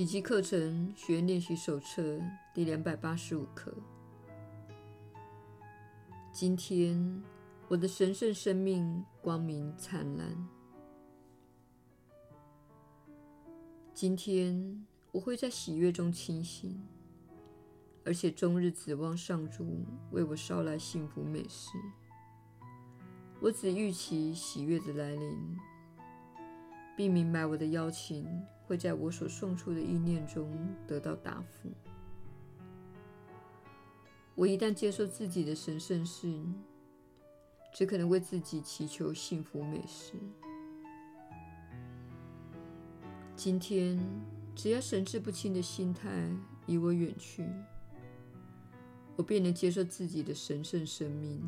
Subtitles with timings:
[0.00, 2.18] 奇迹课程学练习手册
[2.54, 3.70] 第两百八十五课。
[6.32, 7.22] 今天，
[7.68, 10.48] 我的神圣生命光明灿烂。
[13.92, 16.80] 今天，我会在喜悦中清醒，
[18.02, 21.72] 而且终日指望上主为我捎来幸福美事。
[23.38, 25.58] 我只预期喜悦的来临，
[27.00, 28.26] 并明白我的邀请
[28.66, 30.54] 会在我所送出的意念中
[30.86, 31.70] 得到答复。
[34.34, 36.54] 我一旦接受自己的神圣性，
[37.72, 40.12] 只可能为自己祈求幸福美事。
[43.34, 43.98] 今天，
[44.54, 46.30] 只要神志不清的心态
[46.66, 47.48] 离我远去，
[49.16, 51.42] 我便能接受自己的神圣生命。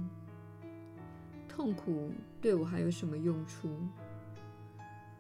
[1.47, 3.69] 痛苦对我还有什么用处？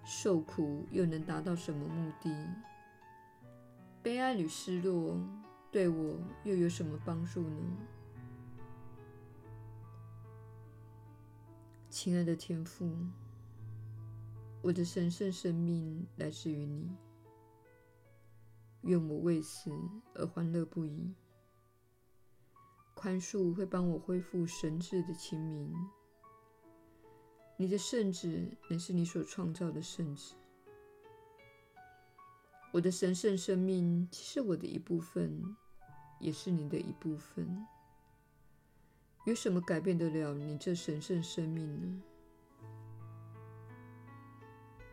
[0.04, 2.30] 受苦又能达到什么目的？
[4.02, 5.16] 悲哀与失落
[5.70, 7.76] 对我又有什么帮助呢？
[11.88, 12.90] 亲爱的天父，
[14.60, 16.90] 我的神圣生命来自于你，
[18.80, 19.70] 愿我为此
[20.14, 21.14] 而欢乐不已。
[22.94, 25.72] 宽恕会帮我恢复神智的清明。
[27.56, 30.34] 你的圣子乃是你所创造的圣子。
[32.72, 35.56] 我的神圣生命既是我的一部分，
[36.18, 37.66] 也是你的一部分。
[39.24, 42.02] 有什么改变得了你这神圣生命呢？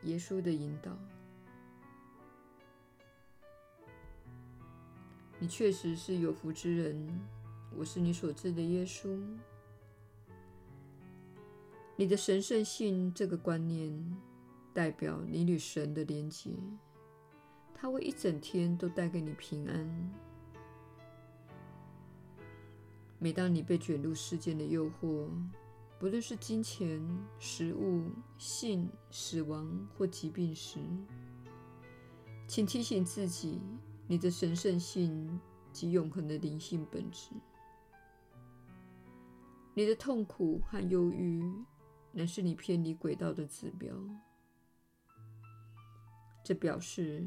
[0.03, 0.97] 耶稣的引导，
[5.39, 7.19] 你确实是有福之人。
[7.75, 9.19] 我是你所知的耶稣。
[11.99, 13.93] 你的神圣性这个观念，
[14.73, 16.51] 代表你与神的连结，
[17.73, 20.13] 它会一整天都带给你平安。
[23.17, 25.27] 每当你被卷入世间的诱惑，
[25.99, 27.05] 不论是金钱、
[27.37, 28.05] 食物、
[28.37, 30.79] 性、死亡或疾病时，
[32.47, 33.59] 请提醒自己，
[34.07, 35.37] 你的神圣性
[35.73, 37.31] 及永恒的灵性本质。
[39.73, 41.43] 你的痛苦和忧郁。
[42.11, 43.95] 乃是你偏离轨道的指标，
[46.43, 47.25] 这表示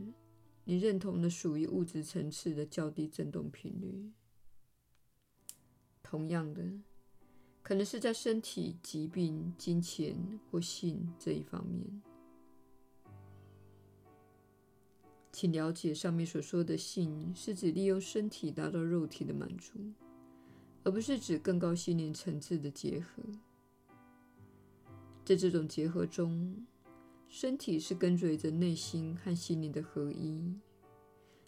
[0.65, 4.13] 你认同了属于物质层次的较低振动频率。
[6.03, 6.63] 同样的，
[7.63, 12.03] 可能是在身体、疾病、金钱或性这一方面。
[15.31, 19.73] 请了解上面所说的性，是指利用身体达到肉体的满足，
[20.85, 23.23] 而不是指更高心灵层次的结合。
[25.25, 26.67] 在这种结合中，
[27.29, 30.53] 身体是跟随着内心和心灵的合一，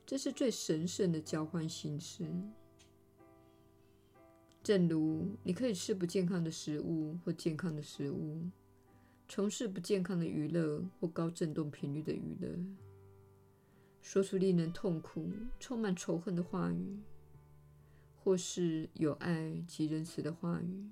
[0.07, 2.25] 这是最神圣的交换形式。
[4.63, 8.49] 正如你可以吃不健康的食物或健康的食物，
[9.29, 12.49] 从事不健康的娱乐或高振动频率的娱乐，
[14.01, 16.99] 说出令人痛苦、充满仇恨的话语，
[18.15, 20.89] 或是有爱及仁慈的话语。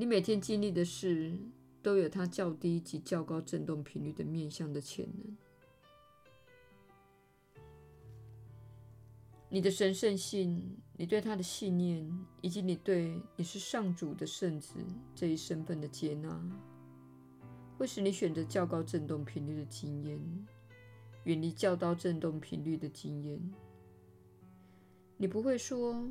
[0.00, 1.36] 你每天经历的事，
[1.82, 5.36] 都有它较低及较高振动频率的面向的潜能。
[9.48, 12.08] 你的神圣性，你对它的信念，
[12.40, 14.76] 以及你对你是上主的圣子
[15.16, 16.40] 这一身份的接纳，
[17.76, 20.46] 会使你选择较高振动频率的经验，
[21.24, 23.52] 远离较高振动频率的经验。
[25.16, 26.08] 你不会说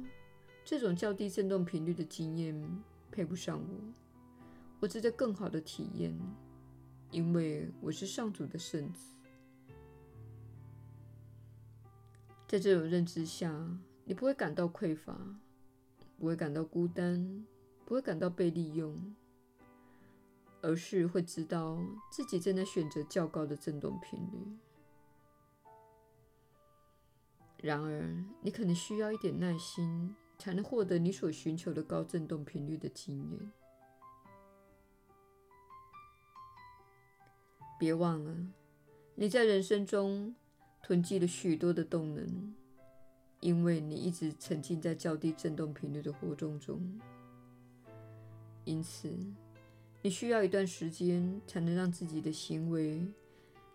[0.65, 2.83] 这种较低振动频率的经验
[3.17, 3.93] 配不上我，
[4.79, 6.15] 我值得更好的体验，
[7.09, 9.15] 因为我是上主的圣子。
[12.47, 13.51] 在这种认知下，
[14.05, 15.17] 你不会感到匮乏，
[16.19, 17.43] 不会感到孤单，
[17.85, 18.95] 不会感到被利用，
[20.61, 21.79] 而是会知道
[22.11, 24.59] 自己正在选择较高的振动频率。
[27.63, 30.15] 然而，你可能需要一点耐心。
[30.37, 33.51] 才能获得你所寻求的高振动频率的经验。
[37.79, 38.35] 别忘了，
[39.15, 40.35] 你在人生中
[40.81, 42.55] 囤积了许多的动能，
[43.39, 46.99] 因为你一直沉浸在较低振动频率的活动中。
[48.65, 49.15] 因此，
[50.01, 53.05] 你需要一段时间才能让自己的行为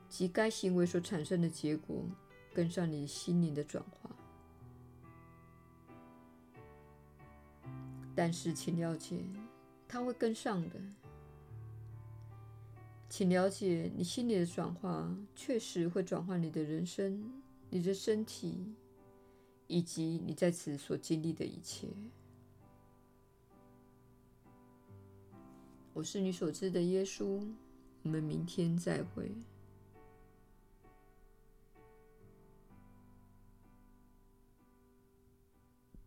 [0.09, 2.05] 及该行为所产生的结果
[2.53, 4.11] 跟上你心灵的转化。
[8.15, 9.25] 但是，请了解，
[9.89, 10.81] 它会跟上的。
[13.09, 17.31] 请了解，你心里的转化确实会转换你的人生、
[17.71, 18.75] 你的身体，
[19.67, 21.89] 以及你在此所经历的一切。
[25.93, 27.47] 我是你所知的耶稣，
[28.03, 29.31] 我们明天再会。